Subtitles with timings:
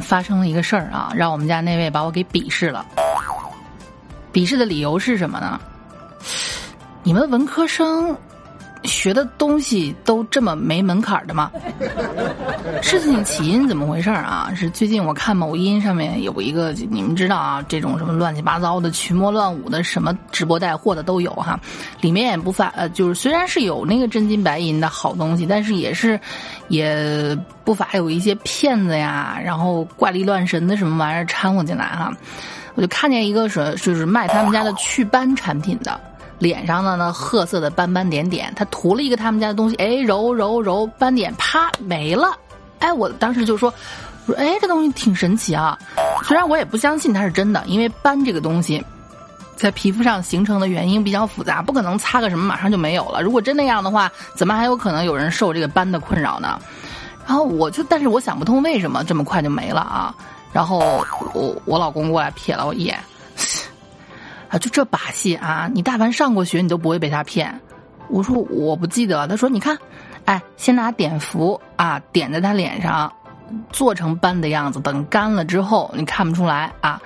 [0.00, 2.84] 发生了一个事儿啊，让我们家那位把我给鄙视了。
[4.32, 5.60] 鄙视的理由是什么呢？
[7.02, 8.16] 你们文科生。
[8.86, 11.50] 学的东西都这么没门槛的吗？
[12.82, 14.52] 事情起因怎么回事啊？
[14.54, 21.58] 是最近我看某音上面有一个，你们知道啊，这种什么乱七八糟的群魔乱舞的什么直播带货的都有哈，
[22.00, 26.18] 里面也不乏呃，就是虽然是有那个真金白银的好东西，但是也是
[26.68, 32.12] 也不乏有一些骗子呀，然后怪力乱神的什么玩意儿掺和进来哈。
[32.74, 35.98] 我就看见一个是就是卖他们家的祛斑产品的。
[36.38, 42.36] 脸上的呢，褐色的斑斑点点，他涂了一个他们家的东西，哎，揉揉揉，斑点啪没了，
[42.78, 43.72] 哎，我当时就说，
[44.26, 45.78] 说哎，这东西挺神奇啊，
[46.24, 48.84] 虽然我也不相信它是真的，因为斑这个东西，
[49.56, 53.22] 在皮肤上形成的原因比较复杂，不可能擦个什么马上就没有了。
[53.22, 56.60] 如果真那样的话，怎么还有可能有人受这个斑的困扰呢？
[57.26, 60.14] 然后我就，但是我想不通为什么这么快就没了啊？
[60.52, 60.78] 然后
[61.34, 62.98] 我我老公过来瞥了我一眼。
[64.48, 65.68] 啊，就这把戏啊！
[65.72, 67.60] 你大凡上过学，你都不会被他骗。
[68.08, 69.26] 我说我不记得。
[69.26, 69.76] 他说你看，
[70.24, 73.12] 哎，先拿碘伏啊，点在他脸上，
[73.72, 74.78] 做成斑的样子。
[74.80, 77.00] 等干了之后，你看不出来啊。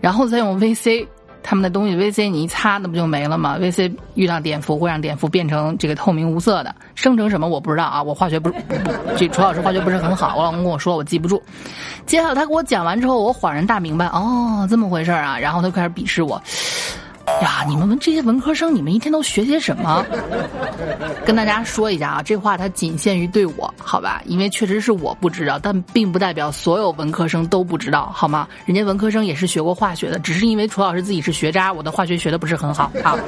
[0.00, 1.08] 然后再用 VC，
[1.42, 8.00] 他们的东西 VC 你一擦，那不就没了吗？VC 遇到碘伏会让碘伏变成这个透明无色的，生成什么我不知道啊。
[8.02, 8.52] 我化学不，
[9.16, 10.36] 这楚老师化学不是很好。
[10.36, 11.42] 我老公跟我说，我记不住。
[12.06, 15.38] 接下来他给我讲完之后，我恍然大明白，哦，这么回事啊。
[15.38, 16.40] 然后他开始鄙视我。
[17.42, 20.04] 呀，你们文这些文科生，你们一天都学些什么？
[21.24, 24.22] 跟大家说一下啊，这话它仅限于对我，好吧？
[24.26, 28.46] 因为确实是我不知道，但并不代表所有文科生都不知道，好吗？
[28.66, 33.18] 人家文科生也是学过化学的，只是因为楚老师自己是学渣，我的化学学的不是很好啊。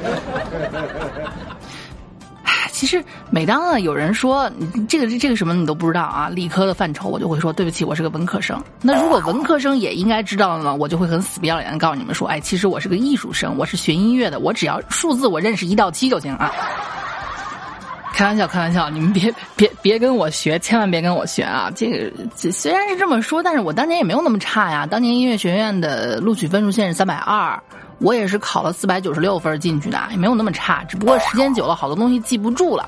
[2.77, 4.47] 其实，每当呢有人说
[4.87, 8.63] 这个这个什么你都不知道啊，理科的范畴，我就会说对不起，我是个文科生。
[8.83, 16.51] 那如果文科生也应该知道呢，我就会很死不要脸的告诉你们说，哎，其实我是个艺术生，我是学音乐的，我只要数字我认识一到七就行啊。
[18.13, 21.71] 开玩笑，开玩笑，你们别别别跟我学，千万别跟我学啊！
[21.75, 22.11] 这个
[22.51, 24.85] 虽然是这么说，但是我当年也没有那么差呀。
[24.85, 27.59] 当年音乐学院的录取分数线是三百二。
[27.99, 32.87] 我也是考了四百九十六分进去的，也没有那么差，只不过时间久了，好多东西记不住了。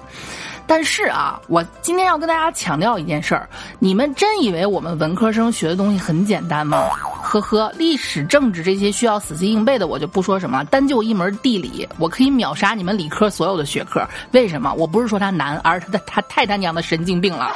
[0.68, 3.50] 但是啊，我今天要跟大家强调一件事儿：
[3.80, 6.90] 你们真以为我们文科生学的东西很简单吗？
[7.24, 10.64] 呵呵，历史、政治这些需要死记硬背的，我就不说什么。
[10.66, 14.08] 单就一门地理，我可以秒杀你们理科所有的学科。
[14.32, 14.72] 为什么？
[14.74, 17.52] 我不是说它难，而是它它太他娘的神经病了。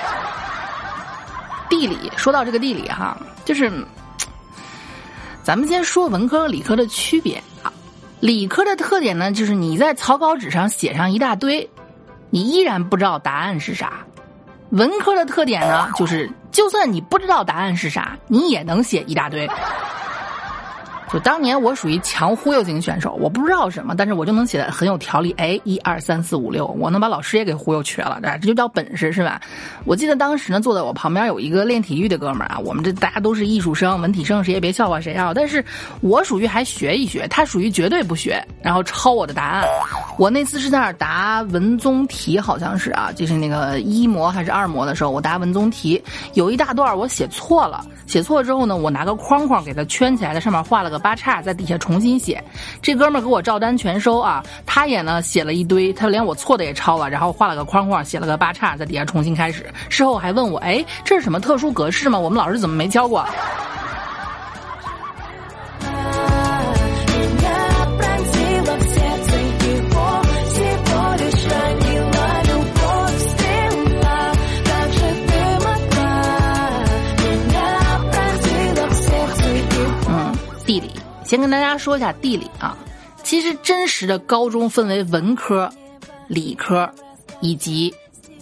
[1.69, 3.15] 地理，说到这个地理哈，
[3.45, 3.71] 就是。
[5.43, 7.71] 咱们先说文科和理科的区别啊，
[8.21, 11.69] 理科的特点呢，就是你在草稿纸上写上一大堆，
[12.29, 13.87] 你依然不知道答案是啥；
[14.69, 19.45] 文科的特点呢，就是就算你不知道答案是啥，你也能写一大堆。
[21.13, 25.31] 就当年我属于强忽悠型选手，我不知道什么，但是我就能写的很有条理。
[25.37, 29.39] 哎，一二三四五六，我能把老师也给忽悠瘸了，这就叫本事是吧？
[29.85, 35.31] 我记得当时呢，坐在我旁边有一个练体育的哥们儿啊，我们这大家都是艺术生、文体生，谁也别笑话谁啊。
[35.35, 35.63] 但是
[36.01, 39.63] 我属于还学一学，他属于绝对不学，然后抄我的答案。
[40.17, 46.03] 我那次是在那儿答文综题，好像是啊，就是那个一模还是二模的时候，我答文综题，
[46.33, 51.02] 有一大段我写错了，写错了之后呢，我拿个框框给它圈起来，在上面画了个。
[51.03, 52.41] 八叉在底下重新写，
[52.81, 54.41] 这哥们儿给我照单全收啊！
[54.65, 59.65] 他也呢写了一堆，他连我错的也抄了，然后画了个框框，写了个八叉，在底下重新开始。
[59.89, 62.17] 事后还问我，哎，这是什么特殊格式吗？
[62.17, 63.27] 我们老师怎么没教过？
[81.33, 82.77] 先跟大家说一下地理啊，
[83.23, 85.67] 其实真实的高中分为文科、
[86.27, 86.87] 理科
[87.41, 87.91] 以及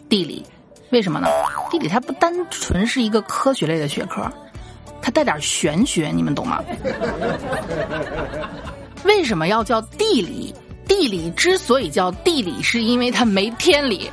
[0.09, 0.45] 地理，
[0.89, 1.29] 为什么呢？
[1.69, 4.29] 地理它不单纯是一个科学类的学科，
[5.01, 6.61] 它带点玄学，你们懂吗？
[9.05, 10.53] 为什么要叫地理？
[10.85, 14.11] 地理之所以叫地理，是因为它没天理。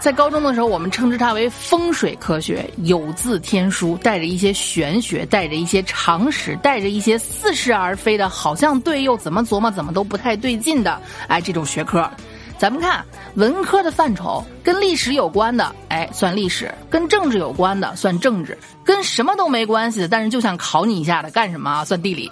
[0.00, 10.98] 在高中的时候，我们称之它为风水科学，有字天书，带着一些玄学，带着一些常识，带着一些似是而非的，好像对又怎么琢磨怎么都不太对劲的，
[11.28, 12.10] 哎，这种学科。
[12.56, 13.04] 咱们看
[13.34, 21.84] 文科的范畴，跟历史有关的，哎，算历史；跟政治有关的，算政治；跟什么都没关系的，但是就想考你一下的，干什么？
[21.84, 22.30] 算地理。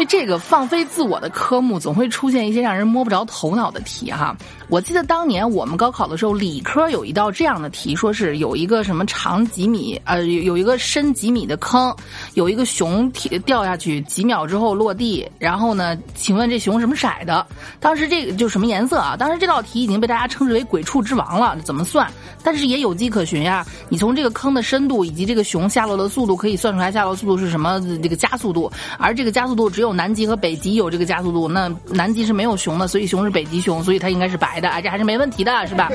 [0.00, 4.34] 就这个放飞自我的科目，总会出现一些让人摸不着头脑的题哈。
[4.70, 11.94] 我记得当年我们高考的时候，理科有一道这样的题，说是有一个什么长几米，呃，有有一个深几米的坑，
[12.32, 13.12] 有一个熊
[13.44, 17.46] 掉下去，几秒之后落地，然后呢，请问这熊什么色的？
[17.78, 19.14] 当时这个就什么颜色啊？
[19.18, 22.10] 当时这道题已经被大家称之为“鬼畜之王”了，怎么算？
[22.42, 35.90] 但是也有迹可循呀，你从这个坑的深度以及这个熊下落的速度，可以算出来下落速度是什么这个加速度，而这个加速度只有南极和北极有这个加速度，那南极是没有熊的，所以熊是北极熊，所以它应该是白的，哎，这还是没问题的，是吧？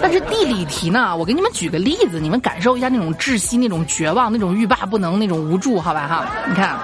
[0.00, 6.26] 但是地理题呢，我给你们举个例子，你们感受一下那种窒息、那种绝望、那种欲罢不能、那种无助，好吧哈？
[6.48, 6.78] 你看，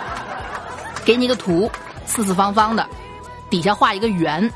[1.05, 1.71] 给你一个图，
[2.07, 2.87] 四四方方的，
[3.49, 4.51] 底下画一个圆。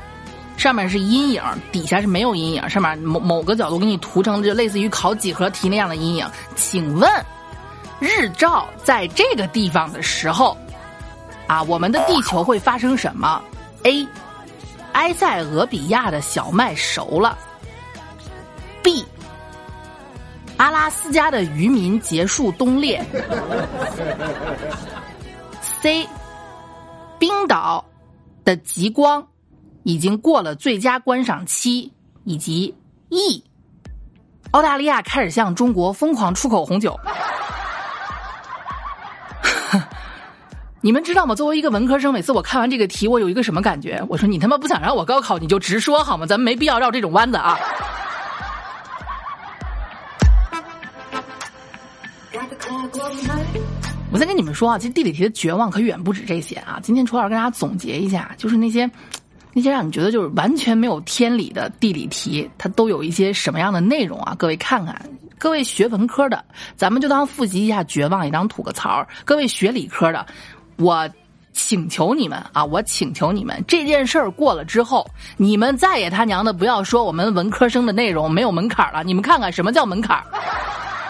[0.57, 2.69] 上面是阴影，底下是没有阴影。
[2.69, 6.25] 上面某某个角度给你涂成就类似于考几何题那样的阴影。
[6.55, 7.11] 请问，
[7.99, 10.57] 日照在这个地方的时候，
[11.47, 13.41] 啊，我们的地球会发生什么
[13.83, 14.07] ？A.
[14.93, 17.37] 埃塞俄比亚的小麦熟了。
[18.81, 19.05] B.
[20.57, 23.03] 阿拉斯加的渔民结束冬猎。
[25.81, 26.07] C.
[27.19, 27.83] 冰岛
[28.43, 29.25] 的极光。
[29.87, 31.91] 已经过了最佳观赏期，
[32.23, 32.73] 以及
[33.09, 33.43] E，
[34.49, 36.99] 澳大利亚开始向中国疯狂出口红酒。
[40.85, 41.33] 你们知道吗？
[41.33, 43.99] 作为一个文科生，每次我看完这个题，我有一个什么感觉？
[44.07, 46.27] 我说你他妈不想让我高考，你就直说好吗？
[46.27, 47.57] 咱们没必要绕这种弯子啊！
[54.11, 56.79] 我再跟你们说啊，其实地理题的绝望可远不止这些啊。
[56.83, 58.87] 今天楚老师跟大家总结一下，就是那些。
[59.57, 64.35] 那些让你觉得就是完全没有天理的地理题，它都有一些什么样的内容啊？
[64.37, 64.93] 各位看看，
[65.37, 66.43] 各位学文科的，
[66.75, 69.07] 咱们就当复习一下绝望，也当吐个槽。
[69.23, 70.25] 各位学理科的，
[70.77, 71.09] 我
[71.53, 79.03] 请求你们啊，我请求你们，这件事儿过了之后，你们再也他娘的不要说我们文科生的内容没有门槛了。
[79.03, 80.21] 你们看看什么叫门槛？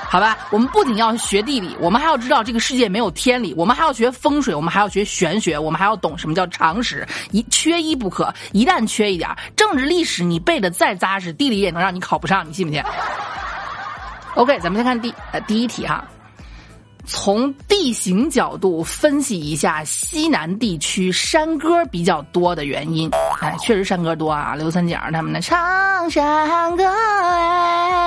[0.07, 8.33] 好吧，我们不仅要学地理，我们还要知道这个世界没有天理，我们还要学风水，我们还要学玄学，我们还要懂什么叫常识，一缺一不可。
[8.53, 12.81] 一旦缺一点，政治历史你背的再扎实，地理也能让你考不上，你信不信
[14.35, 16.05] ？OK，咱们先看第呃第一题哈。
[17.05, 23.09] 从地形角度分析一下西南地区山歌比较多的原因。
[23.41, 26.83] 哎，确实山歌多啊，刘三姐他们的唱山歌，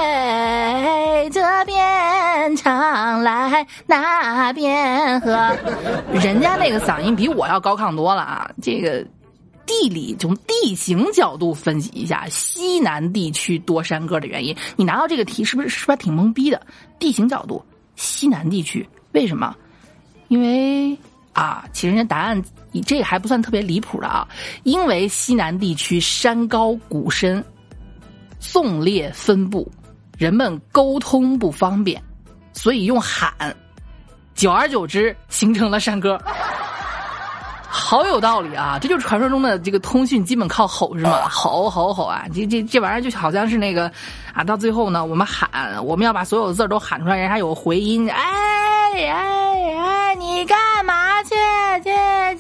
[0.04, 5.56] 哎，这边唱来那边和，
[6.12, 8.50] 人家那个嗓音比我要高亢多了啊。
[8.60, 9.04] 这个
[9.66, 16.60] 地理从地形角度分析一下西南地区多山歌的原因，你拿到这个题是不是是不是挺懵逼的？
[16.98, 17.62] 地形角度。
[17.98, 19.54] 西南地区为什么？
[20.28, 20.96] 因为
[21.32, 22.40] 啊，其实人家答案
[22.86, 24.26] 这还不算特别离谱的啊。
[24.62, 27.44] 因为西南地区山高谷深，
[28.38, 29.70] 纵列分布，
[30.16, 32.00] 人们沟通不方便，
[32.52, 33.32] 所以用喊，
[34.34, 36.20] 久而久之形成了山歌。
[37.78, 38.76] 好有道理啊！
[38.80, 41.22] 这就是传说中的这个通讯基本靠吼是吗？
[41.30, 42.24] 吼吼吼啊！
[42.34, 43.90] 这这这玩意儿就好像是那个
[44.34, 45.48] 啊，到最后呢，我们喊，
[45.84, 48.10] 我们要把所有的字都喊出来，人家有回音。
[48.10, 48.20] 哎
[49.06, 51.30] 哎哎，你干嘛去
[51.84, 51.90] 去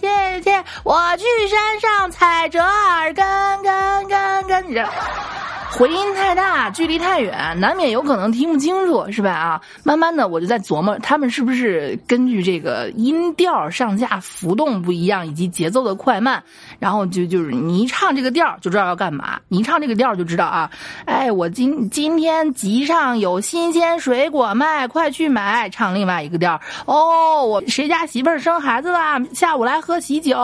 [0.00, 0.50] 去去？
[0.82, 3.24] 我去山上采折耳根
[3.62, 4.88] 根根根着。
[5.78, 9.30] 回音太大，距离太远，难免有可能听不清楚，是吧？
[9.30, 16.42] 啊，慢慢的我就在琢磨，他们是不是根据这个音调上下浮动不一样，以及节奏的快慢，
[16.80, 20.68] 然后就就是你一唱这个调就知道要干嘛，你一唱这个调就知道啊，
[21.04, 25.68] 哎，我今今天集上有新鲜水果卖，快去买。
[25.70, 28.98] 唱另外一个调，哦，我谁家媳妇儿生孩子了，
[29.32, 30.36] 下午来喝喜酒，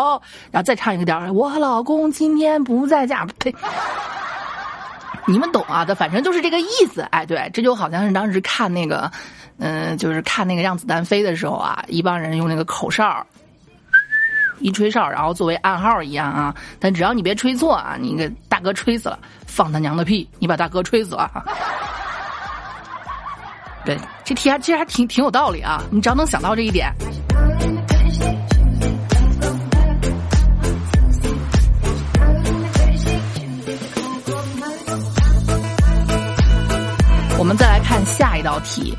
[0.52, 3.52] 然后再唱一个调，我老公今天不在家，呸。
[5.26, 5.84] 你们懂啊？
[5.84, 7.00] 的，反正就是这个意思。
[7.10, 9.10] 哎，对，这就好像是当时看那个，
[9.58, 13.26] 嗯，就是看那个让子弹飞的时候啊，一帮人用那个口哨
[14.60, 16.54] 一吹哨，然后作为暗号一样啊。
[16.78, 20.28] 但只要你别吹错啊，你给大哥吹死了，放他娘的屁！
[20.38, 21.30] 你把大哥吹死了。
[23.84, 25.82] 对，这题还其实还挺挺有道理啊。
[25.90, 26.92] 你只要能想到这一点。
[38.54, 38.96] 道题，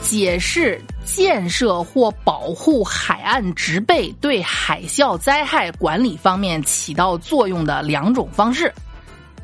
[0.00, 8.72] 解释建设或保护海岸植被对海啸灾害管理方面起到作用的两种方式。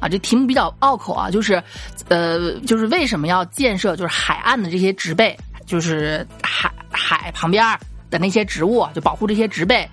[0.01, 1.63] 啊，这题目比较拗口啊，就是，
[2.09, 7.63] 呃，就是为什么要建设就是海岸的这些植被，就是海海旁边
[8.09, 9.87] 的那些植物，就保护这些植被，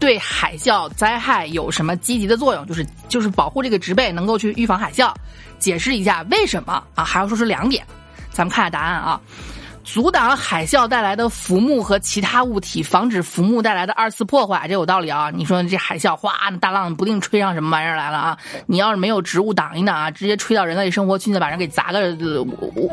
[0.00, 2.66] 对海啸灾害有什么积极的作用？
[2.66, 5.14] 就是就是保护这个植被，能够去预防海啸。
[5.60, 7.04] 解释一下为什么啊？
[7.04, 7.86] 还要说是两点，
[8.32, 9.20] 咱们看下答案啊。
[9.84, 15.28] 阻挡海啸带来的浮木和其他物体，防止浮木带来的二次破坏，这有道理啊。
[15.34, 18.38] 你说这海啸哗，大浪不定吹上什么玩意儿来了啊？
[18.66, 22.88] 你要是没有植物挡一挡啊，直接吹到人类生活区，再把人给砸个五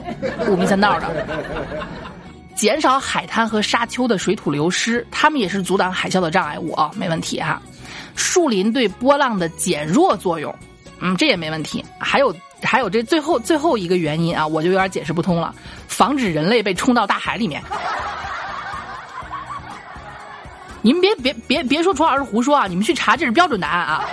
[0.47, 1.27] 五迷三道的。
[2.55, 7.61] 减少海滩和沙丘的水土流失，它们也是阻挡海啸的障碍物啊，没问题哈。
[8.15, 10.53] 树林对波浪的减弱作用，
[11.01, 11.85] 嗯，这也没问题。
[11.99, 12.35] 还有。
[12.61, 15.53] 还有这最后最后一个原因啊，我就有点解释不通了。
[15.87, 17.61] 防止人类被冲到大海里面。
[20.81, 22.65] 你们别别别别说楚老师胡说啊！
[22.67, 24.05] 你们去查，这是标准答案啊。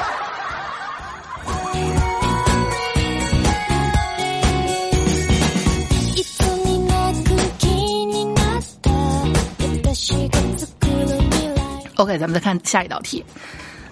[11.99, 13.25] OK，咱们再看下一道题。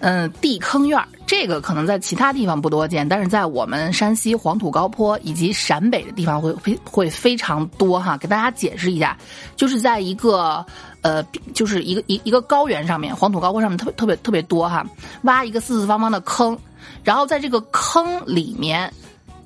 [0.00, 8.16] 嗯，地坑院这个可能在其他地方不多见，但是在我们山西黄土高坡以及陕北的地方会非会非常多哈。
[8.16, 9.16] 给大家解释一下，
[9.56, 10.64] 就是在一个
[11.00, 11.22] 呃，
[11.54, 14.84] 就是一个一一个高原上面，黄土高坡上面特别特别特别多哈，
[15.22, 16.58] 挖一个四四方方的坑，
[17.02, 18.92] 然后在这个坑里面，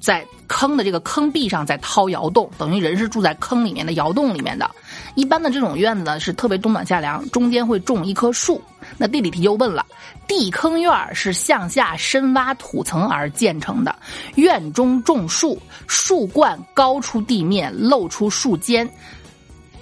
[0.01, 4.69] 在坑的这个坑壁上再掏窑洞，等于人是住在坑里面的窑洞里面的。
[5.15, 8.61] 一般的这种院子呢是特别冬暖夏凉，中间会种一棵树。
[8.97, 9.85] 那地理题又问了，
[10.27, 13.95] 地坑院是向下深挖土层而建成的，
[14.37, 18.89] 院中种树，树冠高出地面，露出树尖。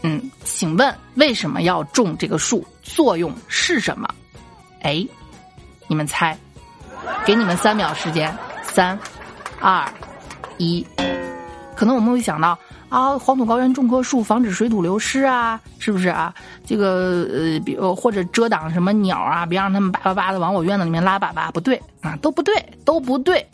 [0.03, 2.67] 嗯，请问为什么要种这个树？
[2.83, 4.09] 作用是什么？
[4.83, 5.07] 哎，
[5.89, 6.37] 你们猜？
[7.25, 8.99] 给你们三秒时间，三、
[9.61, 9.89] 二、
[10.59, 10.87] 一。
[11.75, 12.59] 可能我们会想到。
[12.89, 16.33] 啊，黄土高原种棵树，防止水土流失啊，是不是啊？
[16.65, 23.45] 这个呃，比如或者遮挡什么鸟啊，别让他们叭叭叭的往我院子里面拉粑粑，不对啊，都不对，都不对。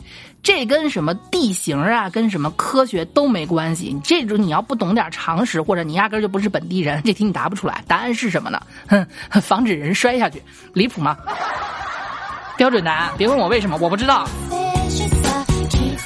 [0.43, 3.97] 这跟什么地形啊，跟什么科学都没关系。
[4.03, 7.83] 这种你要不懂点常识，或者你压根就不是本地人，这题你答不出来。
[7.87, 8.61] 答案是什么呢？
[8.87, 9.05] 哼，
[9.41, 11.17] 防止人摔下去，离谱吗？
[12.55, 14.27] 标准答案，别问我为什么，我不知道。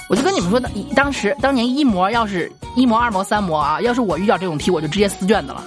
[0.09, 5.63] 我就跟你们说，当当时当年一模要是一模二模三模啊，要是我遇到这种题，我就直接撕卷子了。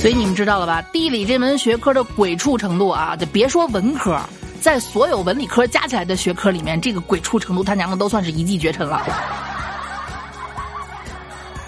[0.00, 0.82] 所以你们知道了吧？
[0.92, 4.20] 地理这门学科的鬼畜程度啊，就别说文科，
[4.60, 9.02] 在所有文理科加起来的学科里面，这个鬼畜程度他娘的都算是一骑绝尘了。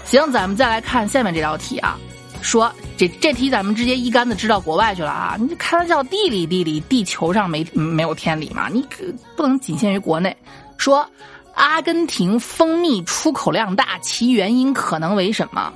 [0.09, 1.95] 行，咱们再来看下面这道题啊，
[2.41, 5.37] 说这这题咱们直接一竿子支到国外去了啊！
[5.39, 8.69] 你开玩笑，地理地理，地球上没没有天理嘛？
[8.69, 9.03] 你可
[9.35, 10.35] 不能仅限于国内。
[10.77, 11.07] 说
[11.53, 15.71] 阿根廷蜂蜜出口量大，其原因可能为什么？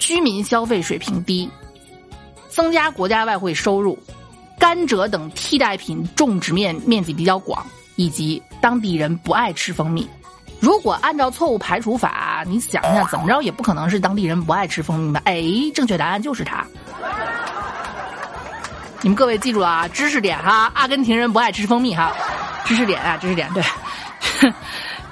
[0.00, 1.48] 居民消费水平低，
[2.48, 3.96] 增加国家外汇收入，
[4.58, 10.04] 甘蔗等替代品种植面面积比较广，以及当地人不爱吃蜂蜜。
[10.64, 15.20] 如果按照错误排除法，你想一下，怎么着也不可能是当地人不爱吃蜂蜜吧？
[15.26, 15.44] 哎，
[15.74, 16.66] 正确答案就是它。
[19.02, 22.14] 你们各位记住了啊，知识点哈，阿根廷人不爱吃蜂蜜哈，
[22.64, 23.62] 知识点啊，知识点对。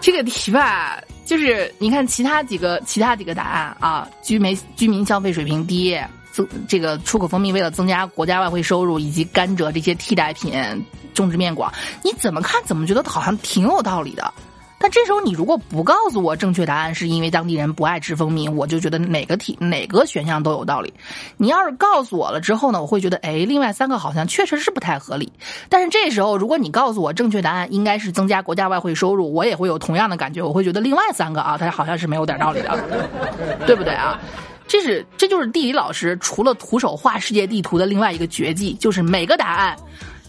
[0.00, 6.00] 这个题吧，就是你看其他几个其他几个答案啊，居民居民消费水平低，
[6.32, 10.54] 增这个出口蜂蜜为了增加国家外汇收入，以及甘蔗这些替代品
[11.12, 11.70] 种植面广，
[12.02, 14.32] 你怎么看怎么觉得好像挺有道理的。
[14.82, 20.92] 但这时候你如果不告诉我正确答案是因为当地人不爱吃蜂蜜，我就觉得哪个题哪个选项都有道理。
[21.36, 25.32] 你要是告诉我了之后呢，我会觉得哎，另外三个好像确实是不太合理。
[25.68, 32.76] 但是这时候如果你告诉我正确答案应该是增加国家外汇收入，我也会有同样的感觉，我会觉得另外三个啊，它好像是没有点道理的，
[33.64, 34.18] 对不对啊？
[34.66, 39.76] 这是这就是地理老师除了徒手画世界地图的另外一个绝技，就是每个答案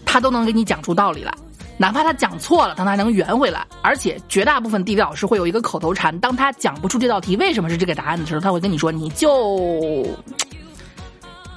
[0.06, 1.34] 他都能给你讲出道理来。
[1.76, 3.66] 哪怕他讲错了，他还能圆回来。
[3.82, 10.06] 而且绝大部分地理老师会有一个口头禅：当他讲不出这道题为什么是这个答案的时候，他会跟你说：“你就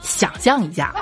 [0.01, 0.93] 想象一下。”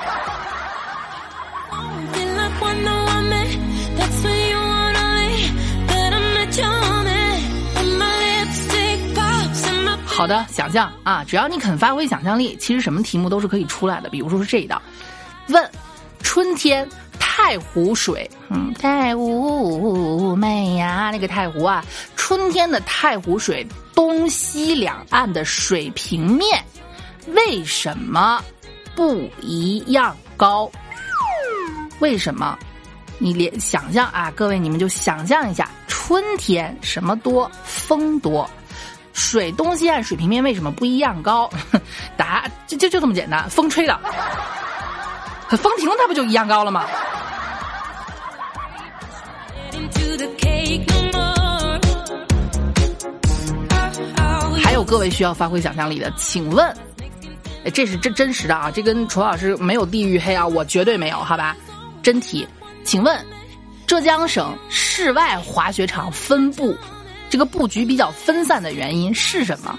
[10.05, 14.09] 好的，想象啊，只要你肯发挥想象力，其实什么题目都是可以出来的。
[14.09, 14.81] 比如说是这一道，
[15.49, 15.71] 问
[16.21, 16.87] 春天。
[17.45, 21.85] 太湖水，嗯，太湖美呀，那个太湖啊，
[22.15, 26.59] 春天的太湖水，东西两岸的水平面
[27.27, 28.43] 为什么
[28.95, 30.67] 不一样高？
[31.99, 32.57] 为什么
[33.19, 37.49] 你连想象啊，各位你们就想象一下，春天什么多？
[37.63, 38.49] 风多。
[39.13, 41.47] 水东西岸水平面为什么不一样高？
[42.17, 43.95] 答，就就就这么简单，风吹的。
[45.51, 46.87] 风停了，它不就一样高了吗？
[54.63, 56.75] 还有各位需要发挥想象力的，请问，
[57.73, 61.55] 这是真真实的啊，这跟楚老师没有地域黑啊，我绝对没有，好吧？
[62.03, 62.47] 真题，
[62.83, 63.25] 请问，
[63.87, 66.75] 浙江省室外滑雪场分布，
[67.29, 69.77] 这个布局比较分散的原因是什么？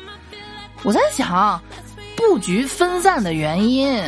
[0.83, 1.61] 我在想，
[2.17, 4.03] 布局分散的原因。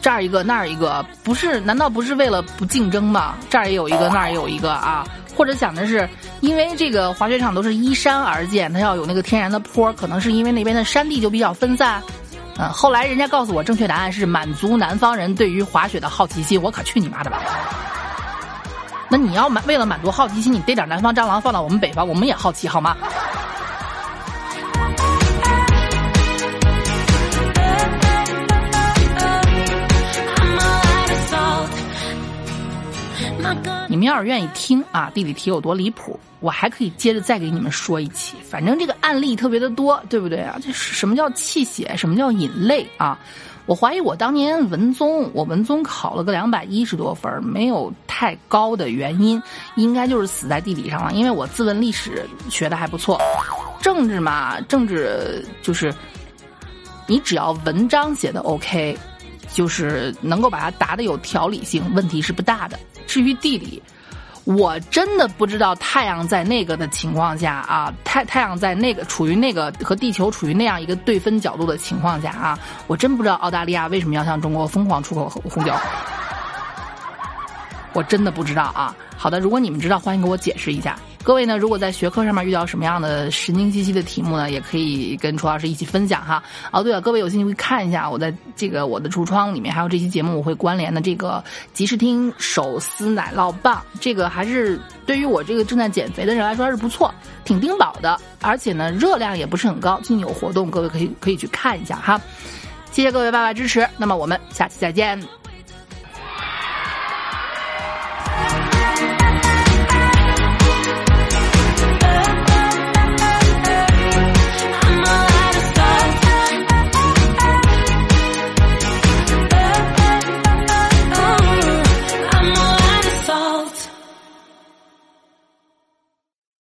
[0.00, 1.60] 这儿一个那儿一个，不是？
[1.60, 3.36] 难道不是为了不竞争吗？
[3.48, 5.06] 这儿也有一个，那儿也有一个啊？
[5.42, 6.08] 或者想的是，
[6.40, 12.00] 因为这个滑雪场都是依山而建，它要有那个天然的坡，可能是因为那边的山地就比较分散。
[12.60, 17.40] 嗯，后来人家告诉我正确答案是满足南方人对于滑雪的好奇心，我可去你妈的吧！
[19.08, 22.96] 那你要满为了满足好奇心，你逮点南方蟑螂放到我们北方，我们也好奇好吗？
[33.92, 38.34] 你们要是愿意听啊，地理题有多离谱，我还可以接着再给你们说一期。
[38.42, 40.58] 反正这个案例特别的多，对不对啊？
[40.62, 41.94] 这什么叫气血？
[41.94, 43.18] 什么叫引泪啊？
[43.66, 49.42] 我怀疑我当年文综，我文综考了个两百一十多分，没有太高的原因，
[49.76, 51.12] 应该就是死在地理上了。
[51.12, 53.20] 因为我自问历史学的还不错，
[53.82, 55.94] 政治嘛，政治就是
[57.06, 58.96] 你只要文章写的 OK，
[59.52, 62.80] 就是能够把它答的有条理性，问题是不大的。
[63.06, 63.82] 至于地理，
[64.44, 75.72] 我真的不知道太阳在那个的情况下啊，太太阳在那个处于那个和地球处于那样一个对分角度的情况下啊，我真不知道澳大利亚为什么要向中国疯狂出口红酒，
[77.92, 78.94] 我真的不知道啊。
[79.16, 80.98] 好的，如果你们知道，欢迎给我解释一下。
[81.24, 86.42] 各位呢，如果在学科上面遇到什么样的神经兮兮的题目呢，也可以跟楚老师一起分享哈。
[86.72, 99.96] 哦，对了，各位有兴趣可以看一下我在这个我的橱窗里面，还有这期节目我会关联的这个即时听手撕奶酪棒，这个还是对于我这个正在减肥的人来说还是不错，挺丁饱的，而且呢热量也不是很高。
[99.98, 102.20] 最近有活动，各位可以可以去看一下哈。
[102.90, 105.41] 谢谢各位爸爸支持，那么我们下期再见。